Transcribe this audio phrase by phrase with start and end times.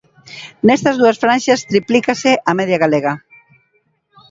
[0.67, 3.13] Nestas dúas franxas triplícase a media galega.